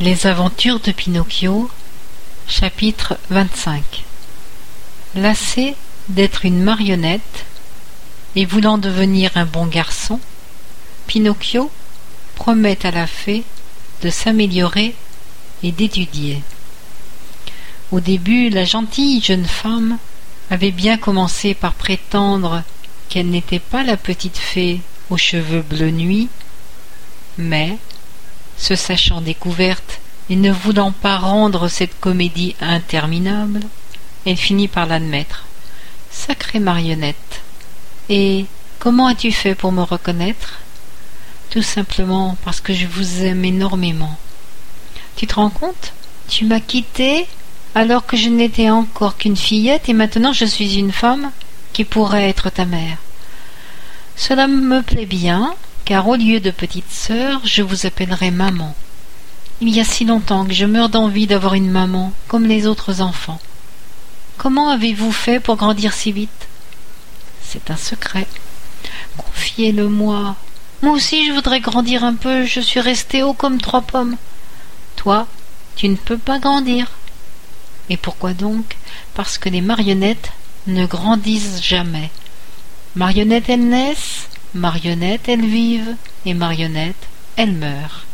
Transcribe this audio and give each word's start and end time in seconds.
Les 0.00 0.26
aventures 0.26 0.80
de 0.80 0.92
Pinocchio 0.92 1.70
Chapitre 2.48 3.18
25 3.28 4.02
Lassé 5.14 5.74
d'être 6.08 6.46
une 6.46 6.62
marionnette 6.62 7.44
et 8.34 8.46
voulant 8.46 8.78
devenir 8.78 9.30
un 9.34 9.44
bon 9.44 9.66
garçon, 9.66 10.18
Pinocchio 11.06 11.70
promet 12.34 12.78
à 12.86 12.92
la 12.92 13.06
fée 13.06 13.44
de 14.00 14.08
s'améliorer 14.08 14.94
et 15.62 15.70
d'étudier. 15.70 16.40
Au 17.92 18.00
début, 18.00 18.48
la 18.48 18.64
gentille 18.64 19.20
jeune 19.22 19.44
femme 19.44 19.98
avait 20.50 20.70
bien 20.70 20.96
commencé 20.96 21.52
par 21.52 21.74
prétendre 21.74 22.62
qu'elle 23.10 23.28
n'était 23.28 23.58
pas 23.58 23.82
la 23.82 23.98
petite 23.98 24.38
fée 24.38 24.80
aux 25.10 25.18
cheveux 25.18 25.60
bleu 25.60 25.90
nuit, 25.90 26.30
mais 27.36 27.76
se 28.60 28.76
sachant 28.76 29.22
découverte 29.22 30.00
et 30.28 30.36
ne 30.36 30.52
voulant 30.52 30.92
pas 30.92 31.16
rendre 31.16 31.66
cette 31.66 31.98
comédie 31.98 32.54
interminable, 32.60 33.60
elle 34.26 34.36
finit 34.36 34.68
par 34.68 34.86
l'admettre. 34.86 35.46
Sacrée 36.10 36.60
marionnette. 36.60 37.40
Et 38.10 38.44
comment 38.78 39.06
as-tu 39.06 39.32
fait 39.32 39.54
pour 39.54 39.72
me 39.72 39.82
reconnaître? 39.82 40.58
Tout 41.48 41.62
simplement 41.62 42.36
parce 42.44 42.60
que 42.60 42.74
je 42.74 42.86
vous 42.86 43.22
aime 43.22 43.44
énormément. 43.44 44.16
Tu 45.16 45.26
te 45.26 45.34
rends 45.34 45.50
compte? 45.50 45.92
Tu 46.28 46.44
m'as 46.44 46.60
quittée 46.60 47.26
alors 47.74 48.04
que 48.04 48.16
je 48.16 48.28
n'étais 48.28 48.68
encore 48.68 49.16
qu'une 49.16 49.36
fillette 49.36 49.88
et 49.88 49.94
maintenant 49.94 50.32
je 50.32 50.44
suis 50.44 50.76
une 50.76 50.92
femme 50.92 51.30
qui 51.72 51.84
pourrait 51.84 52.28
être 52.28 52.50
ta 52.50 52.66
mère. 52.66 52.98
Cela 54.16 54.46
me 54.48 54.82
plaît 54.82 55.06
bien, 55.06 55.54
car 55.84 56.06
au 56.08 56.16
lieu 56.16 56.40
de 56.40 56.50
petite 56.50 56.90
sœur, 56.90 57.40
je 57.44 57.62
vous 57.62 57.86
appellerai 57.86 58.30
maman. 58.30 58.74
Il 59.60 59.68
y 59.68 59.80
a 59.80 59.84
si 59.84 60.04
longtemps 60.04 60.46
que 60.46 60.54
je 60.54 60.64
meurs 60.64 60.88
d'envie 60.88 61.26
d'avoir 61.26 61.54
une 61.54 61.70
maman, 61.70 62.12
comme 62.28 62.46
les 62.46 62.66
autres 62.66 63.00
enfants. 63.00 63.40
Comment 64.38 64.70
avez-vous 64.70 65.12
fait 65.12 65.38
pour 65.38 65.56
grandir 65.56 65.92
si 65.92 66.12
vite? 66.12 66.48
C'est 67.42 67.70
un 67.70 67.76
secret. 67.76 68.26
Confiez-le-moi. 69.16 70.36
Moi 70.82 70.92
aussi 70.92 71.26
je 71.26 71.32
voudrais 71.32 71.60
grandir 71.60 72.04
un 72.04 72.14
peu, 72.14 72.46
je 72.46 72.60
suis 72.60 72.80
resté 72.80 73.22
haut 73.22 73.34
comme 73.34 73.60
trois 73.60 73.82
pommes. 73.82 74.16
Toi, 74.96 75.26
tu 75.76 75.88
ne 75.88 75.96
peux 75.96 76.18
pas 76.18 76.38
grandir. 76.38 76.86
Et 77.90 77.96
pourquoi 77.96 78.32
donc? 78.32 78.76
Parce 79.14 79.36
que 79.36 79.48
les 79.48 79.60
marionnettes 79.60 80.32
ne 80.66 80.86
grandissent 80.86 81.62
jamais. 81.62 82.10
Marionnettes 82.94 83.48
elles 83.48 83.68
Marionnettes, 84.54 85.28
elles 85.28 85.46
vivent, 85.46 85.94
et 86.26 86.34
marionnettes, 86.34 87.06
elles 87.36 87.52
meurent. 87.52 88.04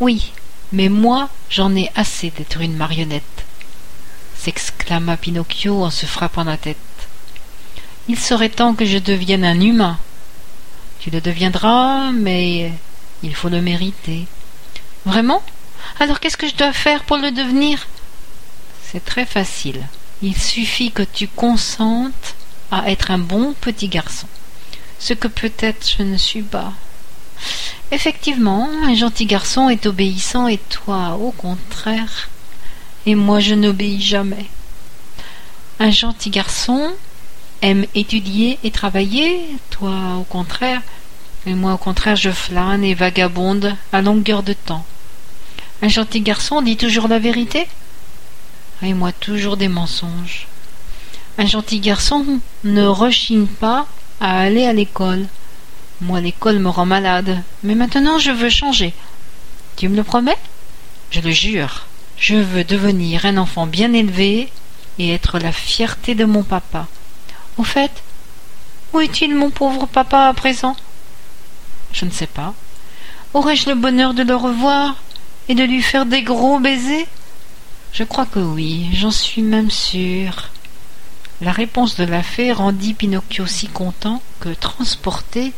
Oui, 0.00 0.32
mais 0.72 0.88
moi, 0.88 1.28
j'en 1.50 1.74
ai 1.76 1.90
assez 1.94 2.30
d'être 2.30 2.60
une 2.60 2.76
marionnette, 2.76 3.44
s'exclama 4.36 5.16
Pinocchio 5.16 5.84
en 5.84 5.90
se 5.90 6.04
frappant 6.04 6.42
la 6.42 6.56
tête. 6.56 6.76
Il 8.08 8.18
serait 8.18 8.48
temps 8.48 8.74
que 8.74 8.84
je 8.84 8.98
devienne 8.98 9.44
un 9.44 9.60
humain. 9.60 9.98
Tu 10.98 11.10
le 11.10 11.20
deviendras, 11.20 12.10
mais 12.10 12.72
il 13.22 13.34
faut 13.34 13.48
le 13.48 13.62
mériter. 13.62 14.26
Vraiment? 15.04 15.42
Alors 16.00 16.18
qu'est-ce 16.18 16.36
que 16.36 16.48
je 16.48 16.56
dois 16.56 16.72
faire 16.72 17.04
pour 17.04 17.18
le 17.18 17.30
devenir? 17.30 17.86
C'est 18.82 19.04
très 19.04 19.26
facile. 19.26 19.86
Il 20.22 20.36
suffit 20.36 20.90
que 20.90 21.02
tu 21.02 21.28
consentes 21.28 22.34
à 22.72 22.90
être 22.90 23.12
un 23.12 23.18
bon 23.18 23.54
petit 23.60 23.88
garçon 23.88 24.26
ce 24.98 25.14
que 25.14 25.28
peut-être 25.28 25.88
je 25.98 26.02
ne 26.02 26.16
suis 26.16 26.42
pas. 26.42 26.72
Effectivement, 27.92 28.68
un 28.84 28.94
gentil 28.94 29.26
garçon 29.26 29.68
est 29.68 29.86
obéissant 29.86 30.48
et 30.48 30.58
toi, 30.58 31.18
au 31.20 31.30
contraire. 31.30 32.28
Et 33.04 33.14
moi, 33.14 33.40
je 33.40 33.54
n'obéis 33.54 34.00
jamais. 34.00 34.46
Un 35.78 35.90
gentil 35.90 36.30
garçon 36.30 36.90
aime 37.62 37.86
étudier 37.94 38.58
et 38.64 38.70
travailler, 38.70 39.40
toi, 39.70 40.16
au 40.18 40.24
contraire. 40.24 40.82
Et 41.46 41.54
moi, 41.54 41.74
au 41.74 41.78
contraire, 41.78 42.16
je 42.16 42.30
flâne 42.30 42.82
et 42.82 42.94
vagabonde 42.94 43.76
à 43.92 44.02
longueur 44.02 44.42
de 44.42 44.52
temps. 44.52 44.84
Un 45.82 45.88
gentil 45.88 46.20
garçon 46.20 46.62
dit 46.62 46.76
toujours 46.76 47.06
la 47.06 47.18
vérité, 47.18 47.68
et 48.82 48.94
moi 48.94 49.12
toujours 49.12 49.56
des 49.56 49.68
mensonges. 49.68 50.48
Un 51.38 51.46
gentil 51.46 51.80
garçon 51.80 52.40
ne 52.64 52.86
rechigne 52.86 53.46
pas 53.46 53.86
à 54.20 54.40
aller 54.40 54.66
à 54.66 54.72
l'école. 54.72 55.26
Moi, 56.00 56.20
l'école 56.20 56.58
me 56.58 56.68
rend 56.68 56.86
malade, 56.86 57.42
mais 57.62 57.74
maintenant 57.74 58.18
je 58.18 58.30
veux 58.30 58.50
changer. 58.50 58.92
Tu 59.76 59.88
me 59.88 59.96
le 59.96 60.04
promets? 60.04 60.38
Je 61.10 61.20
le 61.20 61.30
jure. 61.30 61.86
Je 62.16 62.36
veux 62.36 62.64
devenir 62.64 63.26
un 63.26 63.36
enfant 63.36 63.66
bien 63.66 63.92
élevé 63.92 64.50
et 64.98 65.12
être 65.12 65.38
la 65.38 65.52
fierté 65.52 66.14
de 66.14 66.24
mon 66.24 66.42
papa. 66.42 66.86
Au 67.58 67.64
fait, 67.64 67.90
où 68.92 69.00
est-il 69.00 69.34
mon 69.34 69.50
pauvre 69.50 69.86
papa 69.86 70.26
à 70.26 70.34
présent? 70.34 70.76
Je 71.92 72.04
ne 72.04 72.10
sais 72.10 72.26
pas. 72.26 72.54
Aurais-je 73.34 73.68
le 73.68 73.74
bonheur 73.74 74.14
de 74.14 74.22
le 74.22 74.34
revoir 74.34 74.96
et 75.48 75.54
de 75.54 75.64
lui 75.64 75.82
faire 75.82 76.06
des 76.06 76.22
gros 76.22 76.58
baisers? 76.58 77.06
Je 77.92 78.04
crois 78.04 78.26
que 78.26 78.38
oui, 78.38 78.88
j'en 78.92 79.10
suis 79.10 79.42
même 79.42 79.70
sûre. 79.70 80.50
La 81.42 81.52
réponse 81.52 81.96
de 81.96 82.04
la 82.04 82.22
fée 82.22 82.50
rendit 82.52 82.94
Pinocchio 82.94 83.46
si 83.46 83.68
content 83.68 84.22
que, 84.40 84.48
transporté, 84.48 85.52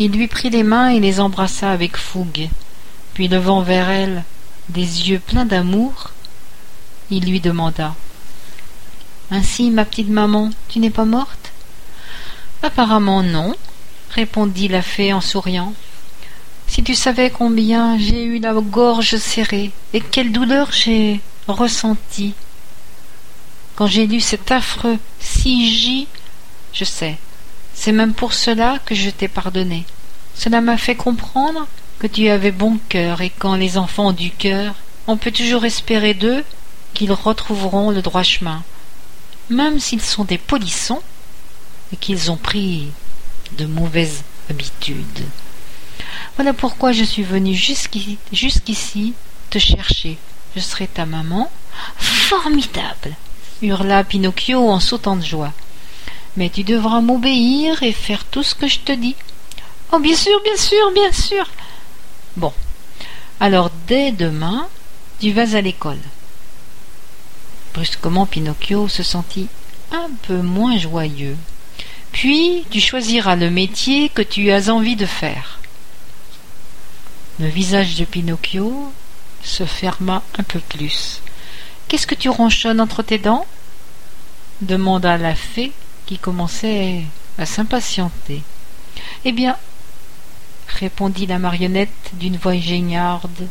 il 0.00 0.10
lui 0.10 0.26
prit 0.26 0.50
les 0.50 0.64
mains 0.64 0.88
et 0.88 0.98
les 0.98 1.20
embrassa 1.20 1.70
avec 1.70 1.96
fougue. 1.96 2.48
Puis 3.14 3.28
levant 3.28 3.62
vers 3.62 3.88
elle 3.88 4.24
des 4.68 5.08
yeux 5.08 5.20
pleins 5.20 5.44
d'amour, 5.44 6.10
il 7.10 7.24
lui 7.30 7.38
demanda 7.38 7.94
Ainsi, 9.30 9.70
ma 9.70 9.84
petite 9.84 10.08
maman, 10.08 10.50
tu 10.68 10.80
n'es 10.80 10.90
pas 10.90 11.04
morte 11.04 11.52
Apparemment 12.64 13.22
non, 13.22 13.54
répondit 14.10 14.66
la 14.66 14.82
fée 14.82 15.12
en 15.12 15.20
souriant. 15.20 15.72
Si 16.66 16.82
tu 16.82 16.96
savais 16.96 17.30
combien 17.30 17.96
j'ai 17.96 18.24
eu 18.24 18.40
la 18.40 18.54
gorge 18.54 19.18
serrée 19.18 19.70
et 19.92 20.00
quelle 20.00 20.32
douleur 20.32 20.72
j'ai 20.72 21.20
ressentie 21.46 22.34
quand 23.76 23.86
j'ai 23.86 24.06
lu 24.06 24.20
cet 24.20 24.50
affreux 24.50 24.98
si 25.20 26.06
je 26.72 26.84
sais. 26.84 27.18
C'est 27.74 27.92
même 27.92 28.14
pour 28.14 28.32
cela 28.32 28.78
que 28.84 28.94
je 28.94 29.10
t'ai 29.10 29.28
pardonné. 29.28 29.84
Cela 30.34 30.60
m'a 30.62 30.78
fait 30.78 30.96
comprendre 30.96 31.66
que 31.98 32.06
tu 32.06 32.28
avais 32.28 32.52
bon 32.52 32.78
cœur, 32.88 33.20
et 33.20 33.30
quand 33.30 33.54
les 33.54 33.78
enfants 33.78 34.08
ont 34.08 34.12
du 34.12 34.30
cœur, 34.30 34.74
on 35.06 35.16
peut 35.16 35.30
toujours 35.30 35.64
espérer 35.64 36.14
d'eux 36.14 36.42
qu'ils 36.94 37.12
retrouveront 37.12 37.90
le 37.90 38.02
droit 38.02 38.22
chemin, 38.22 38.64
même 39.50 39.78
s'ils 39.78 40.02
sont 40.02 40.24
des 40.24 40.38
polissons 40.38 41.02
et 41.92 41.96
qu'ils 41.96 42.30
ont 42.30 42.36
pris 42.36 42.88
de 43.58 43.66
mauvaises 43.66 44.24
habitudes. 44.50 45.24
Voilà 46.36 46.52
pourquoi 46.52 46.92
je 46.92 47.04
suis 47.04 47.22
venu 47.22 47.54
jusqu'ici 47.54 49.14
te 49.50 49.58
chercher. 49.58 50.18
Je 50.54 50.60
serai 50.60 50.86
ta 50.86 51.06
maman. 51.06 51.50
Formidable 51.96 53.14
hurla 53.62 54.04
Pinocchio 54.04 54.68
en 54.68 54.80
sautant 54.80 55.16
de 55.16 55.24
joie. 55.24 55.52
Mais 56.36 56.50
tu 56.50 56.64
devras 56.64 57.00
m'obéir 57.00 57.82
et 57.82 57.92
faire 57.92 58.24
tout 58.24 58.42
ce 58.42 58.54
que 58.54 58.68
je 58.68 58.80
te 58.80 58.92
dis. 58.92 59.16
Oh, 59.92 59.98
bien 59.98 60.16
sûr, 60.16 60.40
bien 60.42 60.56
sûr, 60.56 60.92
bien 60.92 61.12
sûr. 61.12 61.48
Bon. 62.36 62.52
Alors, 63.40 63.70
dès 63.86 64.12
demain, 64.12 64.68
tu 65.20 65.32
vas 65.32 65.56
à 65.56 65.60
l'école. 65.60 66.00
Brusquement, 67.74 68.26
Pinocchio 68.26 68.88
se 68.88 69.02
sentit 69.02 69.48
un 69.92 70.10
peu 70.22 70.40
moins 70.42 70.78
joyeux. 70.78 71.36
Puis, 72.12 72.64
tu 72.70 72.80
choisiras 72.80 73.36
le 73.36 73.50
métier 73.50 74.08
que 74.08 74.22
tu 74.22 74.50
as 74.50 74.68
envie 74.68 74.96
de 74.96 75.06
faire. 75.06 75.58
Le 77.38 77.48
visage 77.48 77.96
de 77.96 78.04
Pinocchio 78.04 78.92
se 79.42 79.64
ferma 79.64 80.22
un 80.38 80.42
peu 80.42 80.58
plus. 80.58 81.20
Qu'est-ce 81.88 82.06
que 82.06 82.16
tu 82.16 82.28
ronchonnes 82.28 82.80
entre 82.80 83.02
tes 83.02 83.18
dents? 83.18 83.46
Demanda 84.60 85.16
la 85.16 85.36
fée 85.36 85.72
qui 86.06 86.18
commençait 86.18 87.02
à 87.38 87.46
s'impatienter. 87.46 88.42
Eh 89.24 89.32
bien, 89.32 89.56
répondit 90.66 91.26
la 91.26 91.38
marionnette 91.38 92.10
d'une 92.14 92.36
voix 92.38 92.56
géniarde, 92.56 93.48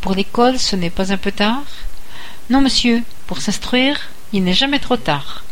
pour 0.00 0.14
l'école 0.14 0.58
ce 0.58 0.76
n'est 0.76 0.90
pas 0.90 1.12
un 1.12 1.18
peu 1.18 1.32
tard? 1.32 1.64
Non, 2.48 2.62
monsieur, 2.62 3.02
pour 3.26 3.42
s'instruire, 3.42 4.00
il 4.32 4.44
n'est 4.44 4.54
jamais 4.54 4.78
trop 4.78 4.96
tard. 4.96 5.44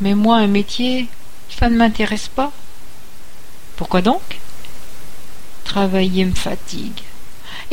Mais 0.00 0.14
moi, 0.14 0.36
un 0.36 0.46
métier, 0.46 1.08
ça 1.48 1.68
ne 1.68 1.76
m'intéresse 1.76 2.28
pas. 2.28 2.52
Pourquoi 3.76 4.02
donc? 4.02 4.38
Travailler 5.64 6.24
me 6.24 6.34
fatigue. 6.34 7.02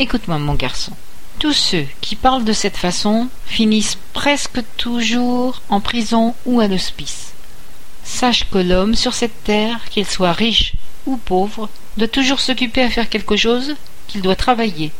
Écoute-moi, 0.00 0.38
mon 0.38 0.54
garçon. 0.54 0.92
Tous 1.42 1.52
ceux 1.52 1.86
qui 2.00 2.14
parlent 2.14 2.44
de 2.44 2.52
cette 2.52 2.76
façon 2.76 3.26
finissent 3.46 3.98
presque 4.12 4.60
toujours 4.76 5.60
en 5.70 5.80
prison 5.80 6.36
ou 6.46 6.60
à 6.60 6.68
l'hospice. 6.68 7.32
Sache 8.04 8.48
que 8.48 8.58
l'homme 8.58 8.94
sur 8.94 9.12
cette 9.12 9.42
terre, 9.42 9.80
qu'il 9.90 10.06
soit 10.06 10.34
riche 10.34 10.74
ou 11.04 11.16
pauvre, 11.16 11.68
doit 11.96 12.06
toujours 12.06 12.38
s'occuper 12.38 12.82
à 12.82 12.90
faire 12.90 13.08
quelque 13.08 13.34
chose, 13.34 13.74
qu'il 14.06 14.22
doit 14.22 14.36
travailler. 14.36 14.92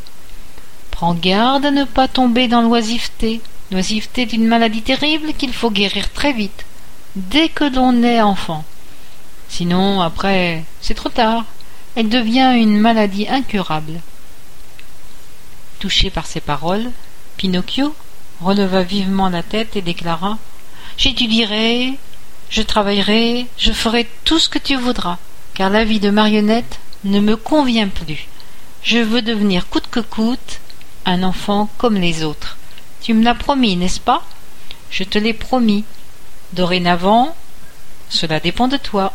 Prends 0.90 1.14
garde 1.14 1.64
à 1.64 1.70
ne 1.70 1.84
pas 1.84 2.08
tomber 2.08 2.48
dans 2.48 2.62
l'oisiveté. 2.62 3.40
L'oisiveté 3.70 4.22
est 4.22 4.32
une 4.32 4.48
maladie 4.48 4.82
terrible 4.82 5.34
qu'il 5.34 5.52
faut 5.52 5.70
guérir 5.70 6.12
très 6.12 6.32
vite, 6.32 6.66
dès 7.14 7.50
que 7.50 7.72
l'on 7.72 8.02
est 8.02 8.20
enfant. 8.20 8.64
Sinon, 9.48 10.00
après, 10.00 10.64
c'est 10.80 10.94
trop 10.94 11.08
tard. 11.08 11.44
Elle 11.94 12.08
devient 12.08 12.54
une 12.56 12.80
maladie 12.80 13.28
incurable. 13.28 14.00
Touché 15.82 16.10
par 16.10 16.26
ces 16.26 16.38
paroles, 16.38 16.92
Pinocchio 17.36 17.92
releva 18.40 18.84
vivement 18.84 19.28
la 19.28 19.42
tête 19.42 19.74
et 19.74 19.82
déclara 19.82 20.38
J'étudierai, 20.96 21.98
je 22.50 22.62
travaillerai, 22.62 23.48
je 23.58 23.72
ferai 23.72 24.08
tout 24.22 24.38
ce 24.38 24.48
que 24.48 24.60
tu 24.60 24.76
voudras, 24.76 25.18
car 25.54 25.70
la 25.70 25.82
vie 25.84 25.98
de 25.98 26.10
marionnette 26.10 26.78
ne 27.02 27.18
me 27.18 27.34
convient 27.36 27.88
plus. 27.88 28.28
Je 28.84 28.98
veux 28.98 29.22
devenir 29.22 29.68
coûte 29.68 29.88
que 29.90 29.98
coûte 29.98 30.60
un 31.04 31.24
enfant 31.24 31.68
comme 31.78 31.96
les 31.96 32.22
autres. 32.22 32.58
Tu 33.00 33.12
me 33.12 33.24
l'as 33.24 33.34
promis, 33.34 33.74
n'est-ce 33.74 33.98
pas? 33.98 34.24
Je 34.88 35.02
te 35.02 35.18
l'ai 35.18 35.34
promis. 35.34 35.82
Dorénavant, 36.52 37.34
cela 38.08 38.38
dépend 38.38 38.68
de 38.68 38.76
toi. 38.76 39.11